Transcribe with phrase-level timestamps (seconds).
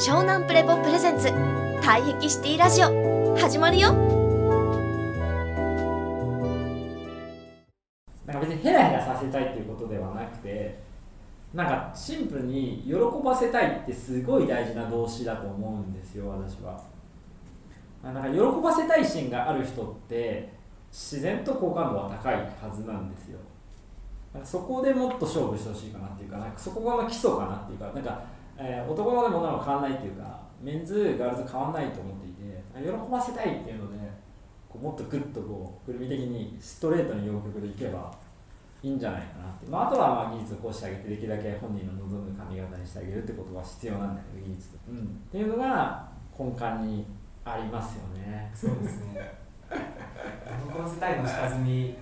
[0.00, 1.28] 湘南プレポプレゼンツ。
[1.28, 3.36] 退癖シティラジオ。
[3.36, 3.92] 始まるよ。
[8.24, 10.80] なんか別にヘラヘラさせたいっていうことではなくて
[11.52, 16.82] なんかシンプルに喜ばせたいってすごい大事な動詞だと思うんですよ私は。
[18.02, 20.50] なんか喜ばせたい心がある人って
[20.90, 23.38] 自然と好感度は高いはずなんですよ。
[24.32, 33.98] なんかそこでもっと勝負してほしいかなっていうかなんかそこが基礎かなっていうかなんか、えー男のでも女の子変わらないっていうかメンズガールズ変わらないと思っていて喜ばせたいっていうので
[34.68, 38.12] こうもっとグッとこうくるみ的にストレートに要曲でいけば
[38.82, 45.00] いいんじゃないかなって、まあ、あとはまあ技術をこうしてあげてできるだけ本人の望む髪型にしてあげるってことは必要なんだけど技術、うん、っ
[45.32, 47.06] ていうのが根幹に
[47.44, 48.50] ありますよね。
[48.54, 49.34] そうですね。
[49.70, 51.96] 喜ばせたいの下積み。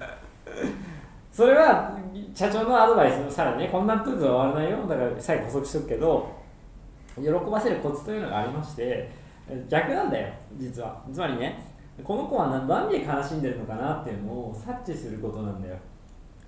[1.33, 1.97] それは
[2.35, 4.87] 社長のアドバイスのさらにねこんなとずは終わらないよ。
[4.87, 6.38] だから最後補足しとくけど
[7.23, 9.11] 喜ばせるコツというのがありまして
[9.69, 11.03] 逆なんだよ実は。
[11.13, 11.65] つまりね
[12.05, 15.77] この子は何で悲しんでるのかなっていうのを察知することなんだよ。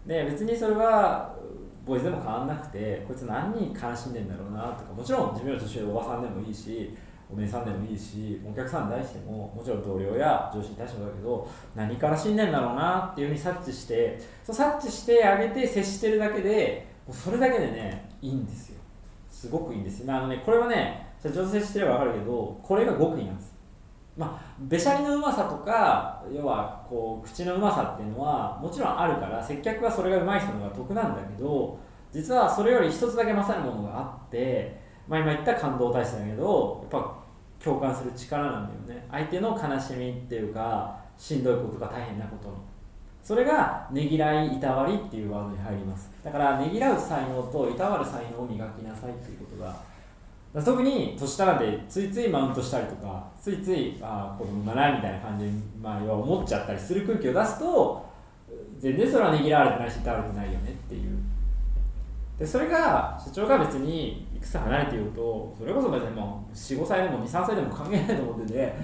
[0.07, 1.35] で別にそれは
[1.85, 6.95] ボイズでも変わんなくてこいつ何に悲しんでんだろうなとかもちろん自分より年上おばさんでもいいし
[7.33, 18.80] お姉さんでもいいしお客さんに対してももちろん同僚や上司に対してもだけど何から死んでんだろうなっていうふうに察知してそう察知してあげて接してるだけでもうそれだけでねいいんですよ。
[19.41, 20.01] すごくいいんです。
[20.01, 23.59] よ、まああのね、これはね社長接してれば分かるけどこれが極意なんです。
[24.15, 31.79] まあ、べしゃりのうまさとか要はこう口のうまさっていうのはもちろんあるから接客はそれがうまい人の方が得なんだけど
[32.13, 37.17] 実はそれより一つだけ勝るものがあって、まあ、今言った感動体質だけどやっぱ
[37.65, 39.07] 共感する力なんだよね。
[39.11, 42.55] 相手の悲しみっていうかしんどいことが大変なことの。
[43.23, 46.11] それがねぎらいいたわりっていうワードに入ります。
[46.25, 49.75] だからねぎらう才能といたわる才能を磨きなさいっていうことが
[50.65, 58.05] 特に年下なんでついついマウントしたりとかついついあ子供だなみたいな感じに、まあ、思っちゃったりする空気を出すと
[58.79, 61.19] 全然それはねぎらわれてないしいたわれてないよねっていう。
[62.37, 68.75] でそれが社長が別にいくつ離れていようとそれこそ別にもう45歳でも23歳でも関係ないと思ってて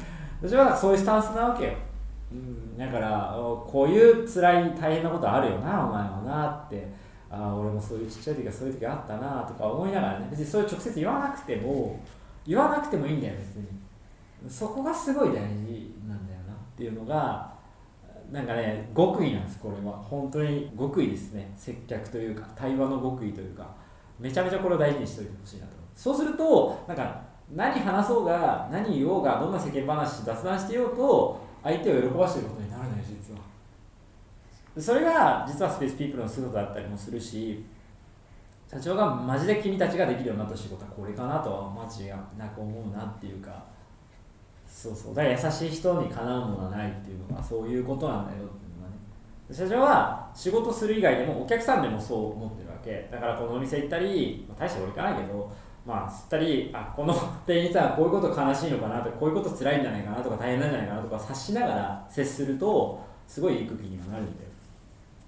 [0.43, 1.73] 私はそういうスタンスなわけよ、
[2.33, 3.35] うん、だから
[3.67, 7.07] こういう辛い大変なことあるよなお前はなって。
[7.29, 10.29] ああ俺もそういうちっちゃい時はそういう時あったなとか思いながらね。
[10.31, 12.01] 別にそれ直接言わなくても
[12.47, 13.67] 言わなくてもいいんだよ別に。
[14.49, 17.53] そこがすごい大事なんだよなっていうのが
[18.31, 19.97] なんかね極意なんですこれは。
[19.97, 21.53] 本当に極意ですね。
[21.57, 23.67] 接客というか対話の極意というか。
[24.19, 25.73] めちゃめちゃこれを大事にしておいてほしいなと。
[25.95, 27.21] そうするとなんか
[27.55, 33.41] 何話そうが何言おうがどんな世間話雑談してようと相手を喜ばしてることになるのよ実は。
[34.79, 37.65] それが実はスペースピープルの姿だったりもするし
[38.71, 43.65] 社長がマジで君たちができるようになった仕事はこれかなとは間違いなく思うなっていうか
[44.67, 45.15] そうそう。
[45.15, 48.97] だから優しい人にかなうものはないっていうのがそういうことなんだよっていうのがね。
[49.51, 53.09] 社長は仕事する以外でもお客さんでもそう思ってるわけ。
[53.11, 55.51] だからこのお店行ったり、まあ、大して俺行かないけど
[55.87, 57.15] まあ、吸ったりあこの
[57.47, 64.51] 店員さんはこういうこと悲しいのかなとかこういうこと辛いんじゃないかなとか大変なんじゃないかなとか察しながら接するとすごいいい空気にはなるんだよ。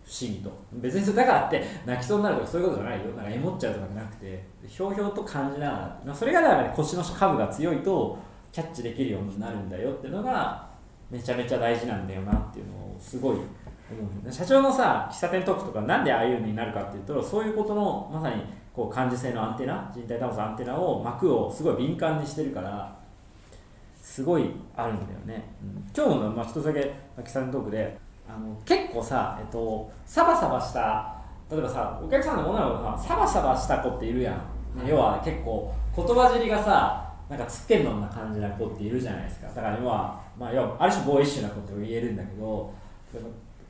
[0.04, 0.50] 不思議と。
[0.72, 3.06] 別にそれだからって泣きそうになるとかそういうことじゃないよ。
[3.12, 8.19] なんかエモっちゃうとかじゃなくてひょうひょうと感じながら、ま、それがだから、ね、腰の下部が強いと
[8.50, 10.66] キャッチできるようになるんだよっていうのが
[11.10, 13.36] めちゃめちゃ大事なんだよなっていうのをすごい
[14.31, 18.43] 社長のさ喫茶店トークとかなんでああいうのになるかっていうとそういうことのまさに
[18.75, 22.97] こう感受性のアンテナ人体タモスアンテナを膜をすごい敏感にしてるから
[24.00, 26.81] すごいあるんだよね、うん、今日の、まあ、一つだけ
[27.16, 31.15] 喫茶店トークであの結構さ、えっと、サバサバした
[31.50, 39.49] 例えばさお客さんの女の子がサバサバした子っているやん、ね、要は結構言葉尻がさなんかつってんのな感じな子っているじゃないですか。
[39.49, 42.72] だから要は、まあ、要はある種ボーイッシュな子って言えるんだけど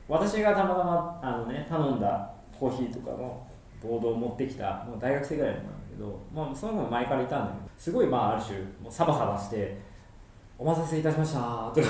[0.09, 3.45] 私がたまたまあの、ね、頼んだコーヒーとかの
[3.81, 9.77] ボードを持ってきたもう大学生ぐらいなんだけど、まあ、その子も前からいたんだけどすごいまあある種もうサバサバして
[10.57, 11.39] 「お待たせいたしました」
[11.73, 11.87] とか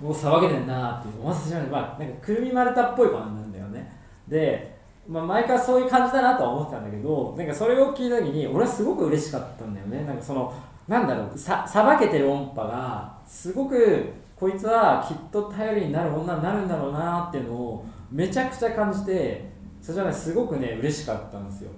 [0.00, 3.92] もう騒げてんなっていうお待たせしましたまあなんかくるみ丸太っぽい子なんだよね
[4.28, 4.78] で、
[5.08, 10.54] まあ、前からそういう感じだなとは思ってたんだけどなんかそれを聞いた時に俺はすごく嬉しかったんだよねなんかその
[10.88, 19.48] なんだろうさばけてる音波がすごくこいつはきっと頼りになる女になるんだろうなっていうのをめちゃくちゃ感じて
[19.80, 21.70] それはねすごくね嬉しかったんですよ。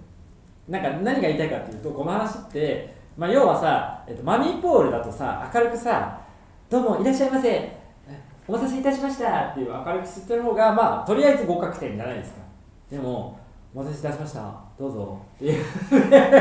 [0.69, 6.21] なんか何が言いたいかっていうとこの話って、まあ、要はさ、えっと、マミーポールだとさ明るくさ
[6.69, 7.79] 「どうもいらっしゃいませ。
[8.49, 12.41] お待たせいたしました」っていう明るく吸ってる方がまあとりあえず合格点じゃないですか。
[12.91, 13.39] でも
[13.75, 14.55] お待たせいたしました。
[14.79, 15.19] どうぞ。
[15.37, 15.65] っていう。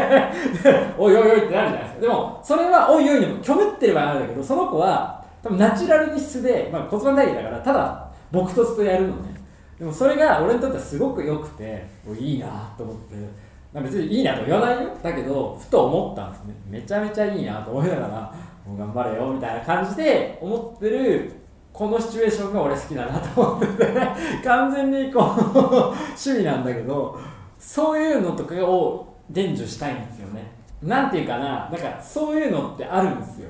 [0.97, 2.01] おいおいおいってなるじゃないですか。
[2.01, 9.37] でもそれはおいおいでも虚無ってればあるんだけどその子は多分ナチュラルに質で、まあ、骨盤体系だからただ朴突とやるのね。
[9.79, 11.85] でもそれが俺にとってはすごく良くて
[12.19, 13.47] いいなと思って。
[13.73, 14.89] まあ別にいいなと言わないよ。
[15.03, 16.55] だけどふと思ったんですね。
[16.69, 18.35] めちゃめちゃいいなと思いながら
[18.65, 21.31] もう頑張れよみたいな感じで思ってる
[21.71, 23.85] このシチュエーションが俺好きだなと思ってて。
[24.43, 25.23] 完全にこう
[25.53, 27.17] 趣味なんだけど
[27.59, 30.51] そういうのとかを伝授したいんですよね。
[30.81, 33.49] なんていうかなだかそういうのってあるんですよ。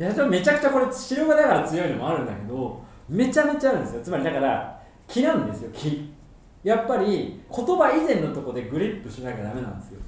[0.00, 4.00] いやめちゃくちゃこれ治療がだから強いのもあるんだけどめちゃめちゃあるんですよ。
[4.02, 6.10] つまりだから気なんですよ気。
[6.64, 10.00] やっぱり言葉以前のところでグリップしなきゃダメなんですよ。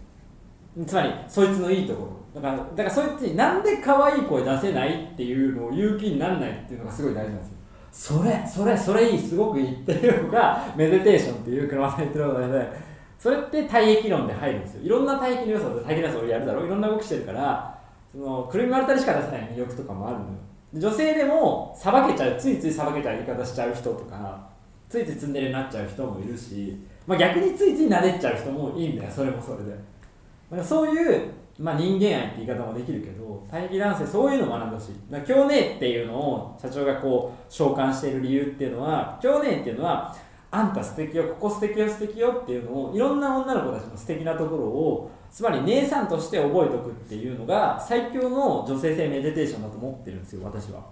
[0.87, 2.41] つまりそいつのいいところ。
[2.41, 7.55] だからだからそいつになんで可愛い声出せないっていうのを言う気にならないっていうのがすごい大事なんですよ。
[7.93, 12.93] それそれそれいいすごくいいっていうのがメディテーションっていう車さん言ってるので。
[13.19, 14.83] それって体液論で入るんですよ。
[14.83, 16.67] いろんな体液の要素で体液の要素をやるだろう。
[16.67, 17.79] いろんな動きしてるから
[18.13, 20.31] そのくるみ割れたりしか出せない欲とかもあるのよ。
[20.75, 24.49] 女性でもさばけちゃうついついさばけちゃう言い方しちゃう人とか
[24.89, 29.71] ついついツンデレになっちゃう人もいるし、まあ、逆についつい撫でっちゃう人もいいんだよそれもそれで。
[29.71, 34.89] だからそういう、まあ、人間愛って言い方もできるけど大義男性そういうのを学んでほし。
[34.89, 40.15] いだから今日ねっていうのを社長がこう召喚している理由っていうのは今日ねっていうのは
[40.55, 50.85] あんた素敵よここ素敵よ素敵よっていうのをいろんな女の子たちの素敵なところをつまり姉さんとして覚えておくっていうのが最強の女性性メディテーションだと思ってるんですよ私は。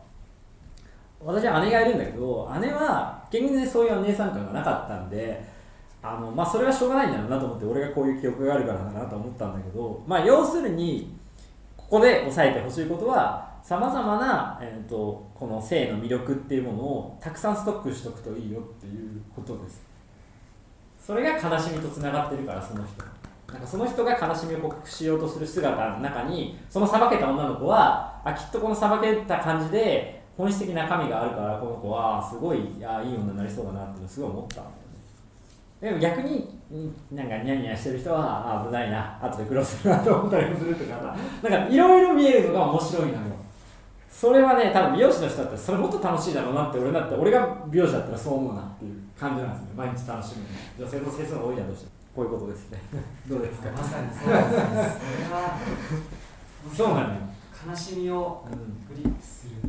[1.22, 5.44] 私は姉がいるんだけど姉は現実にそういうお姉さん感がなかったんで
[6.02, 11.14] あのまあそれはしょうがないんだろうなと思って俺がこういう記憶があるからだなと思ったんだけどまあ要するに
[11.90, 19.82] ここで押さえてほしいことはさまざまな、えーと、この性の魅力っていうものをたくさんストックしとくといいよっていうことです。
[21.04, 23.02] それが悲しみとつながってるからその人
[23.52, 34.62] なんかその人が悲しみを克服しようとする姿の中にそのさばけた女の子はあきっとこのさばけた感じで本質的な神があるからこの子はすごいいやいい女になりそうだなってすごい思った。
[35.80, 36.60] でも逆に
[37.12, 41.16] なんかニャニャしてる人は危ないな後で苦労するなと思ったりもするとかさ
[41.48, 43.18] なんかいろいろ見えるのが面白いのよ。
[44.10, 50.44] それはね多分美容師の人だったらそれもっと楽しいだろうなって俺だって俺が美容師だったらそう思うなっていう感じなんですね毎日楽しむ
[50.84, 52.78] 女性の先生が多いだろうしこういうことですね
[53.26, 54.68] どうですかまさにそうですそれ
[55.32, 55.58] は
[56.76, 57.20] そうなのよ。
[57.66, 58.44] 悲しみを
[58.88, 59.68] グリップする、な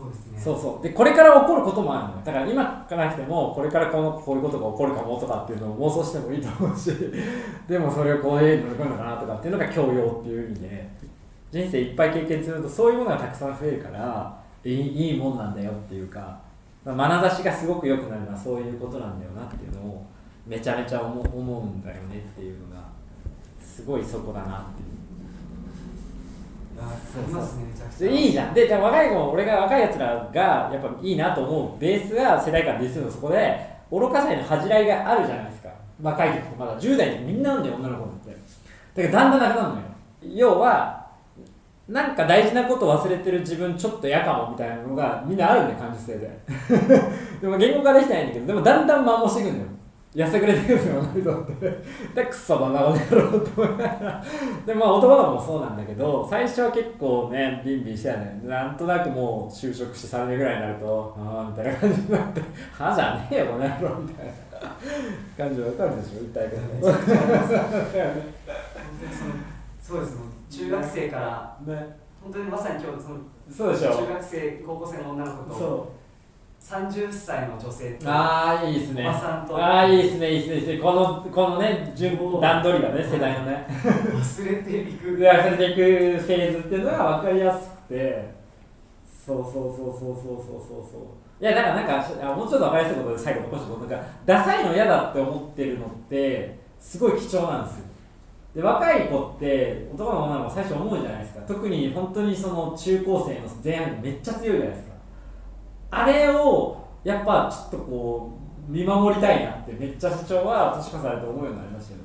[0.00, 0.40] そうですね。
[0.40, 0.82] そうそう。
[0.82, 2.22] でこれから起こることもあるのよ。
[2.24, 6.90] だから今からなくてもこれからこのこういうことが起こるかもとかっていうのを妄想してもいいと思うし
[7.68, 10.90] でもそれをこういうの乗り越えるのかなとかっていうのが教養っていう意味で
[11.50, 16.38] 人生いっぱい経験するとそういうものがたくさん増えるからいいいいもんなんだよっていうか
[16.82, 20.06] まあ、眼差しがすごく良くなるのはそういうことなんだよなっていうのを
[20.46, 22.82] めちゃめちゃ思思うんだよねっていうのが
[23.60, 24.99] すごいそこだなっていう。
[26.80, 28.54] ありますねめちゃくちゃでいいじゃん。
[28.54, 35.68] ででも若い子も俺が若いやつらがやっぱいいなと思うベースが世代間ディスのそこで愚かさへの恥じらいがあるじゃないですか。
[36.02, 38.30] 若い時ってまだ10代でみんななんだよ女の子って。
[39.02, 39.82] だからだんだんなくなるのよ。
[40.34, 41.00] 要は
[41.88, 46.40] なんか大事なこと忘れてる自分ちょっと嫌かもみたいなのがみんなあるんだよ感受性で。
[47.42, 49.70] でも言語化できてないんだけどでもだんだん摩耗していくんだよ。
[50.12, 51.84] やせくれてくるんですよ女の子って。
[52.14, 54.24] でクソだなこの野郎と思いながら。
[54.66, 61.78] でまあ男の子もそうなんだけど最初は結構ねビンビンしてたねなんとなくもう就職して3年ぐらいになるとああみたいな。
[61.80, 62.40] 感じになって
[62.72, 64.32] はじゃねえよこの野郎みたいな
[65.36, 68.06] 感じわかるでしょ訴えめちゃくちゃあります本当
[69.06, 69.20] に
[69.80, 71.96] そうですもう中学生から方ね。
[72.22, 73.18] 本当にまさに今日その
[73.50, 73.90] そうでしょ。
[73.96, 75.92] 中学生高校生の女の子と
[76.60, 79.02] 30歳の女性とああいいですね。
[79.08, 79.56] おばさんと。
[79.56, 80.78] ああいいですねいいですね。
[80.78, 83.66] このこのね順段取りがね世代のね。
[83.68, 85.18] 忘れていく。
[85.20, 88.34] やせていくフェーズっていうのが分かりやすくて。
[89.26, 91.42] そうそうそうそうそうそうそうそう。
[91.42, 97.84] いやだからなんかあもうちょっと分かりやすいことで最後残してなんかダサいの嫌だって思ってるのってすごい貴重なんですよ。
[98.54, 101.40] で若い子って男の女の子最初思うじゃないですか。
[101.46, 104.89] 特に本当にその中高生の前半にめっちゃ強いじゃないですか
[105.90, 112.04] あれをやっぱちょっとこう見守りたいなってめっちゃ社長は年重ねて思うようになりましたよね。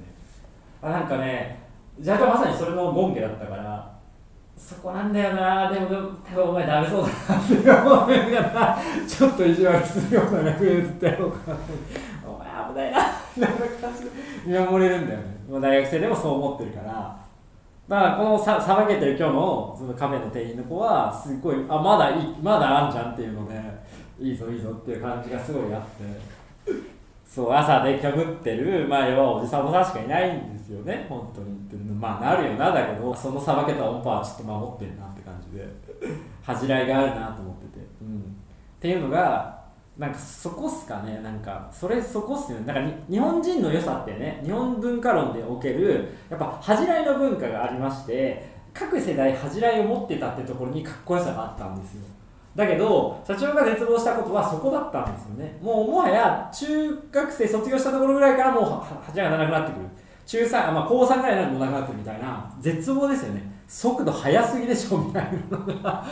[0.81, 1.63] あなんかね
[2.03, 3.95] 社長まさにそれの権化だったから
[4.57, 11.73] そこなんだよなでもでも多分お前ダメそうだなって思いながらちょっと意地悪するような役でずっとやろうかなって
[12.25, 12.99] お前危ないな
[13.35, 14.09] みたいな感じで
[14.45, 15.25] 見守れるんだよね。
[15.61, 17.24] 大学生でもそう思ってるから。
[17.87, 23.61] まあこのささばけてる今日のそのカフェの店員の子はすごいあまだいいまだあんじゃんっていうので
[24.19, 26.95] いいぞいいぞっていう感じがすごいあって。
[27.25, 31.05] そう朝でかぶってるまあ要はおじさんもさんしかいないんですよね。
[31.09, 31.53] 本当に。
[31.53, 35.67] ってまあなるよなだけどそのさばけた音波はちょっと守ってるなって感じで。
[36.45, 38.21] 恥じらいがあるなと思ってて、うん、っ
[38.79, 39.64] ていうのが
[39.97, 41.21] なんかそこっすかね。
[41.23, 42.73] なんかそれそこっすよね。
[42.73, 52.01] なんか日本人の良さってね日本文化論でおけるやっぱ恥じらいの文化がありまして各世代恥じらいを持ってたってところにかっこよさがあったんですよ。
[52.55, 55.57] だけど社長が絶望したことはそこだったんですよね。
[55.61, 58.63] もうもはや中学生卒業したところぐらいからもう
[59.01, 59.85] 恥じらいがなくなってくる。
[60.25, 63.43] 中3、まあ、高3ぐらいになるとなくなってるみたいな絶望ですよね。
[63.67, 66.03] 速度速すぎでしょみたいなのが。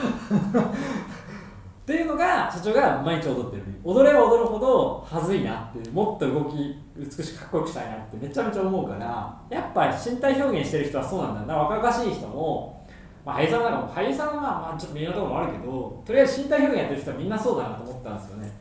[1.83, 3.63] っていうのが社長が毎日踊ってる。
[3.83, 11.47] 踊れば踊るほど恥ずいなってもっと動き美しくかっこよくしたいなってめちゃめちゃ思うからやっぱ身体表現してる人はそうなんだよ。
[11.47, 12.87] な若々しい人も、
[13.25, 18.51] まあ、俳優さんなんかも俳優さんはまあちょっと微妙なところもあるけどとりあえず身体表現やってる人はみんなそうだなと思ったんですよね。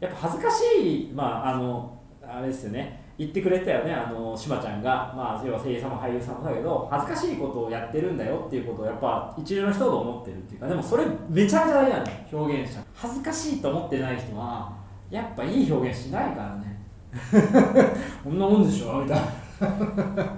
[0.00, 3.01] やっぱ恥ずかしいまああのあれですよね。
[3.22, 12.82] 言ってくれたよねあのしまちゃんが、まあ、要は声優さんも俳優さんもだけど恥ずかしいことをやってるんだよっていうことをやっぱ一流の人と思ってるっていうかでもそれめちゃめちゃ大事なんだよ表現者。
[12.94, 14.72] 恥ずかしいと思ってない人は
[15.08, 16.82] やっぱいい表現しないからね。
[18.24, 19.24] こんなもんでしょみたいな。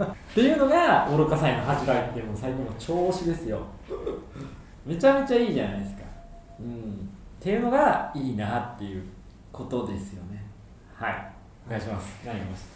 [0.06, 3.60] っていうのが愚かさへの恥じらいっていうの最近の調子ですよ。
[4.84, 6.02] めちゃめちゃいいじゃないですか。
[6.60, 6.66] うん。
[6.66, 6.74] っ
[7.40, 9.04] ていうのがいいなっていう
[9.52, 10.44] ことですよね。
[10.94, 11.33] はい。
[11.66, 12.20] お願いします。
[12.24, 12.68] 何がます？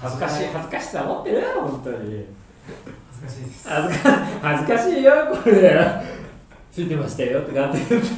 [0.00, 0.46] 恥ずかしい。
[0.46, 1.42] 恥ずかしさ持ってる？
[1.60, 2.26] 本当に。
[3.20, 3.68] 恥ずかしいです。
[3.68, 4.10] 恥ずか
[4.42, 6.02] 恥ずかしいよこれ。
[6.70, 7.78] ついてましたよとかって。
[7.88, 8.08] 言って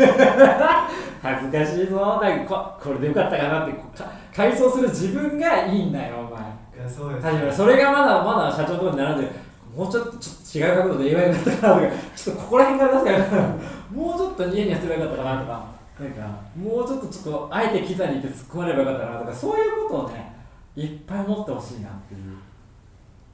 [1.22, 2.20] 恥ずかしいぞ。
[2.22, 3.72] なんかここれでよかったかなって。
[3.98, 6.40] か回想する自分がいいんだよお前。
[6.42, 9.32] いやそうです確かにそれがまだまだ社長のとに並んでる
[9.74, 12.02] もうちょっとちょっと違う角度で言えばよかったかなとか。
[12.14, 13.48] ちょっとここら辺から出すから。
[13.92, 20.34] もうちょっとニヤニヤすればよかったかなとかなんかもうちょっとちょっとあえてキザに言って突っ込まればよかったなとかそういうことをね
[20.74, 22.20] いっぱい持ってほしいなっていう。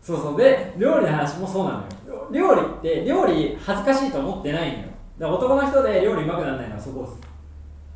[0.03, 0.37] そうそう。
[0.37, 2.29] で料理の話もそうなのよ。
[2.31, 4.85] 料理って料理恥ずかしいと思ってないのよ。
[5.19, 7.21] だから男の人で料理うまくならないのはそこです。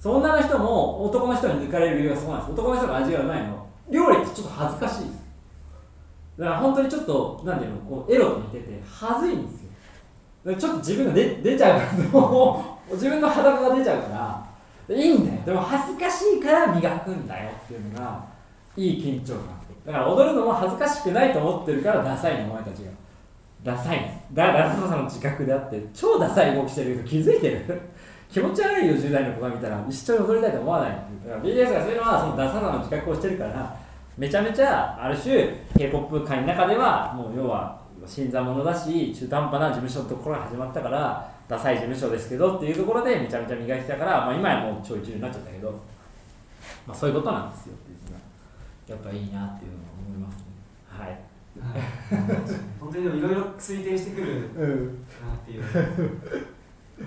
[0.00, 2.52] そ女の人も男の人に抜かれる理由はそこなんです。
[2.52, 3.66] 男の人が味がうまいの。
[3.90, 5.24] 料理ってちょっと恥ずかしいです。
[6.38, 9.62] だから本当にちょっとなんていうのこうエロと似てて恥ずいんです
[10.46, 10.56] よ。
[10.56, 11.92] ちょっと自分が出ちゃうから
[12.92, 14.46] 自分の裸が出ちゃうから
[14.88, 15.40] いいんだよ。
[15.46, 18.24] でも恥ずかしいから磨くんだよっていうのが
[18.76, 22.90] いい緊張感だから踊るのも恥ずかしくないと思ってるからダサいのお前たちが。
[23.62, 24.00] ダサい。
[24.00, 27.80] んですだからダサさの自覚であって超ダサい動きしてる人気づいてる。
[28.30, 33.76] 気持ち悪いよ10代の子が見たら一緒に踊りたいと思わないだから BTS がそういうのはそのダサさの自覚をしてるから
[34.18, 45.70] めちゃめちゃある種 k p o p 界の中ではもう要は新参者だし中途半端な事務所のところが始まったからダサい事務所ですけどっていうところでめちゃめちゃ磨いてたから、まあ、今はもう超一流になっちゃったけど、
[46.86, 48.24] まあ、そういうことなんですよっていうのが
[48.88, 50.44] やっぱいいなっていうのは思いますね。
[50.88, 51.78] はいは。
[51.78, 51.82] い。
[52.80, 54.66] 本当にでもいろいろ推定してくるう。
[54.66, 54.86] ん
[55.26, 55.62] なっていう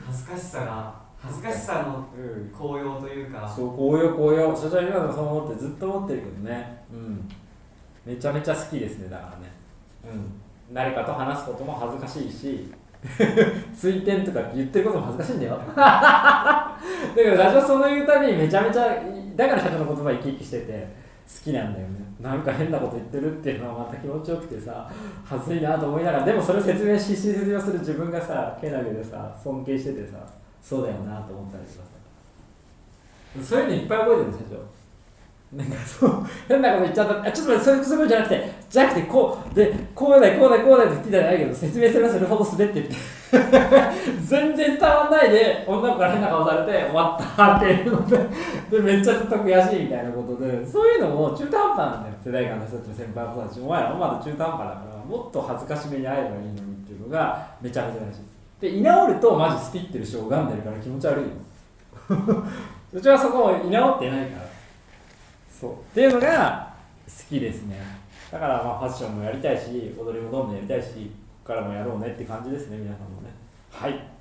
[0.05, 3.51] 恥ずかしさが恥ずかしさのうん高揚というか。
[3.53, 6.83] そう紅葉紅葉所長今のそう思ってずっと思ってるけどね。
[6.91, 7.29] うん。
[8.05, 9.51] めちゃめちゃ好きですねだからね。
[10.05, 12.71] うん誰かと話すことも恥ずかしいし
[13.75, 15.59] 追点とか言ってることも恥ずかしいんだよ。
[15.75, 16.79] だ
[17.15, 18.97] けど社長その言うたびにめちゃめちゃ
[19.35, 20.87] だから社長の言葉生き生きしてて
[21.27, 22.07] 好きなんだよね。
[22.19, 24.89] なんか変なこと言ってるっていうのはまた気持ちよくてさ
[25.23, 30.17] 恥ずいなと思いながらでもそれを説明しし説明する自分がさけなげでさ尊敬しててさ
[30.59, 31.97] そうだよなと思ったりとかさ。
[33.43, 34.59] そういうのいっぱい覚えてるんですよ
[35.53, 37.29] なんかそう変なこと言っちゃった。
[37.29, 42.95] あちょっと待ってそういうことじゃなくてじゃなくてこうでこうだよこうだよこうだよって言ってたらないけど説明すればするほど滑ってって
[44.25, 48.17] 全然伝わんないで女の子から変な顔されて終わったっていうので
[48.69, 50.65] でめっちゃずっと悔しいみたいなことで。
[50.65, 58.19] そういうのも中途半端なんだよ世代間の人たち先輩の子たちお前らまだ中途半端だからもっと恥ずかしめに会えばいいのにっていうのがめちゃめちゃ大事
[58.59, 61.29] で居直るとマジスピってる人拝んでるから気持ち悪いよ
[62.93, 64.47] うちはそこを居直ってないから。
[65.59, 65.71] そう。
[65.71, 66.73] っていうのが
[67.05, 67.75] 好きですね。
[68.31, 73.29] だからまあファッションもやりたいし踊りもどんどんやりたいしここからもやろうねって感じですね皆さんもね。
[73.71, 74.17] はい。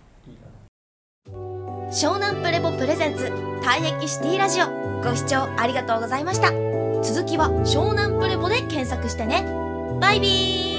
[1.90, 3.24] 湘南プレボプレゼンツ
[3.62, 4.66] 退役シティラジオ。
[5.02, 6.50] ご視聴ありがとうございました。
[7.02, 9.44] 続きは湘南プレボで検索してね。
[10.00, 10.75] バイビー